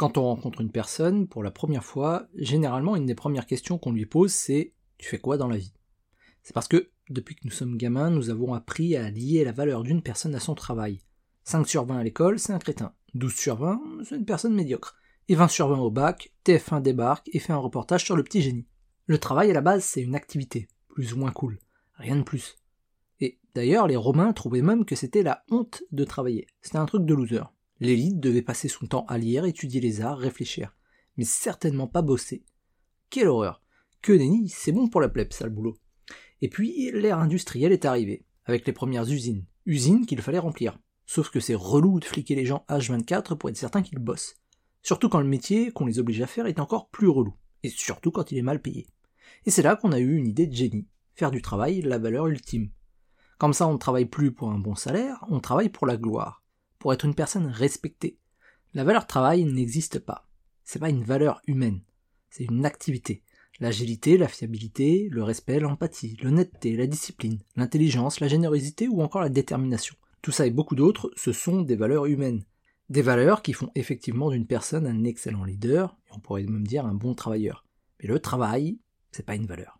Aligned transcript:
Quand 0.00 0.16
on 0.16 0.22
rencontre 0.22 0.62
une 0.62 0.72
personne 0.72 1.28
pour 1.28 1.42
la 1.42 1.50
première 1.50 1.84
fois, 1.84 2.26
généralement 2.34 2.96
une 2.96 3.04
des 3.04 3.14
premières 3.14 3.44
questions 3.44 3.76
qu'on 3.76 3.92
lui 3.92 4.06
pose 4.06 4.32
c'est 4.32 4.72
Tu 4.96 5.06
fais 5.06 5.18
quoi 5.18 5.36
dans 5.36 5.46
la 5.46 5.58
vie? 5.58 5.74
C'est 6.42 6.54
parce 6.54 6.68
que 6.68 6.88
depuis 7.10 7.34
que 7.34 7.42
nous 7.44 7.50
sommes 7.50 7.76
gamins, 7.76 8.08
nous 8.08 8.30
avons 8.30 8.54
appris 8.54 8.96
à 8.96 9.10
lier 9.10 9.44
la 9.44 9.52
valeur 9.52 9.82
d'une 9.82 10.00
personne 10.00 10.34
à 10.34 10.40
son 10.40 10.54
travail. 10.54 11.02
5 11.44 11.68
sur 11.68 11.84
20 11.84 11.98
à 11.98 12.02
l'école, 12.02 12.38
c'est 12.38 12.54
un 12.54 12.58
crétin. 12.58 12.94
12 13.12 13.34
sur 13.34 13.56
20, 13.56 13.82
c'est 14.04 14.16
une 14.16 14.24
personne 14.24 14.54
médiocre. 14.54 14.96
Et 15.28 15.34
20 15.34 15.48
sur 15.48 15.68
20 15.68 15.80
au 15.80 15.90
bac, 15.90 16.32
TF1 16.46 16.80
débarque 16.80 17.28
et 17.34 17.38
fait 17.38 17.52
un 17.52 17.58
reportage 17.58 18.06
sur 18.06 18.16
le 18.16 18.24
petit 18.24 18.40
génie. 18.40 18.66
Le 19.04 19.18
travail 19.18 19.50
à 19.50 19.52
la 19.52 19.60
base, 19.60 19.84
c'est 19.84 20.00
une 20.00 20.14
activité, 20.14 20.68
plus 20.88 21.12
ou 21.12 21.18
moins 21.18 21.32
cool. 21.32 21.58
Rien 21.96 22.16
de 22.16 22.22
plus. 22.22 22.56
Et 23.20 23.38
d'ailleurs, 23.54 23.86
les 23.86 23.96
Romains 23.96 24.32
trouvaient 24.32 24.62
même 24.62 24.86
que 24.86 24.96
c'était 24.96 25.22
la 25.22 25.44
honte 25.50 25.82
de 25.92 26.04
travailler. 26.04 26.46
C'était 26.62 26.78
un 26.78 26.86
truc 26.86 27.04
de 27.04 27.12
loser. 27.12 27.52
L'élite 27.80 28.20
devait 28.20 28.42
passer 28.42 28.68
son 28.68 28.86
temps 28.86 29.06
à 29.08 29.16
lire, 29.16 29.46
étudier 29.46 29.80
les 29.80 30.02
arts, 30.02 30.18
réfléchir. 30.18 30.76
Mais 31.16 31.24
certainement 31.24 31.86
pas 31.86 32.02
bosser. 32.02 32.44
Quelle 33.08 33.28
horreur. 33.28 33.62
Que 34.02 34.12
nenni, 34.12 34.50
c'est 34.50 34.72
bon 34.72 34.88
pour 34.88 35.00
la 35.00 35.08
plèbe, 35.08 35.32
ça 35.32 35.44
le 35.46 35.50
boulot. 35.50 35.78
Et 36.42 36.50
puis, 36.50 36.90
l'ère 36.92 37.18
industrielle 37.18 37.72
est 37.72 37.86
arrivée, 37.86 38.26
avec 38.44 38.66
les 38.66 38.74
premières 38.74 39.10
usines. 39.10 39.46
Usines 39.64 40.04
qu'il 40.04 40.20
fallait 40.20 40.38
remplir. 40.38 40.78
Sauf 41.06 41.30
que 41.30 41.40
c'est 41.40 41.54
relou 41.54 42.00
de 42.00 42.04
fliquer 42.04 42.34
les 42.34 42.44
gens 42.44 42.66
H24 42.68 43.36
pour 43.36 43.48
être 43.48 43.56
certain 43.56 43.82
qu'ils 43.82 43.98
bossent. 43.98 44.36
Surtout 44.82 45.08
quand 45.08 45.20
le 45.20 45.26
métier 45.26 45.72
qu'on 45.72 45.86
les 45.86 45.98
oblige 45.98 46.20
à 46.20 46.26
faire 46.26 46.46
est 46.46 46.60
encore 46.60 46.90
plus 46.90 47.08
relou. 47.08 47.34
Et 47.62 47.70
surtout 47.70 48.10
quand 48.10 48.30
il 48.30 48.38
est 48.38 48.42
mal 48.42 48.60
payé. 48.60 48.86
Et 49.46 49.50
c'est 49.50 49.62
là 49.62 49.76
qu'on 49.76 49.92
a 49.92 49.98
eu 49.98 50.16
une 50.16 50.28
idée 50.28 50.46
de 50.46 50.54
génie. 50.54 50.86
Faire 51.14 51.30
du 51.30 51.40
travail 51.40 51.80
la 51.80 51.98
valeur 51.98 52.26
ultime. 52.26 52.70
Comme 53.38 53.54
ça, 53.54 53.66
on 53.66 53.72
ne 53.72 53.78
travaille 53.78 54.06
plus 54.06 54.32
pour 54.32 54.50
un 54.50 54.58
bon 54.58 54.74
salaire, 54.74 55.24
on 55.30 55.40
travaille 55.40 55.70
pour 55.70 55.86
la 55.86 55.96
gloire 55.96 56.40
pour 56.80 56.92
être 56.92 57.04
une 57.04 57.14
personne 57.14 57.46
respectée. 57.46 58.18
La 58.74 58.82
valeur 58.82 59.06
travail 59.06 59.44
n'existe 59.44 60.00
pas. 60.00 60.26
C'est 60.64 60.80
pas 60.80 60.90
une 60.90 61.04
valeur 61.04 61.40
humaine. 61.46 61.82
C'est 62.30 62.44
une 62.44 62.64
activité. 62.64 63.22
L'agilité, 63.60 64.16
la 64.16 64.26
fiabilité, 64.26 65.08
le 65.10 65.22
respect, 65.22 65.60
l'empathie, 65.60 66.16
l'honnêteté, 66.22 66.76
la 66.76 66.86
discipline, 66.86 67.38
l'intelligence, 67.56 68.18
la 68.18 68.28
générosité 68.28 68.88
ou 68.88 69.02
encore 69.02 69.20
la 69.20 69.28
détermination. 69.28 69.94
Tout 70.22 70.32
ça 70.32 70.46
et 70.46 70.50
beaucoup 70.50 70.74
d'autres, 70.74 71.12
ce 71.14 71.32
sont 71.32 71.60
des 71.62 71.76
valeurs 71.76 72.06
humaines. 72.06 72.44
Des 72.88 73.02
valeurs 73.02 73.42
qui 73.42 73.52
font 73.52 73.70
effectivement 73.74 74.30
d'une 74.30 74.46
personne 74.46 74.86
un 74.86 75.04
excellent 75.04 75.44
leader, 75.44 75.96
et 76.08 76.12
on 76.16 76.20
pourrait 76.20 76.42
même 76.44 76.66
dire 76.66 76.86
un 76.86 76.94
bon 76.94 77.14
travailleur. 77.14 77.64
Mais 78.00 78.08
le 78.08 78.18
travail, 78.18 78.78
c'est 79.12 79.26
pas 79.26 79.34
une 79.34 79.46
valeur. 79.46 79.78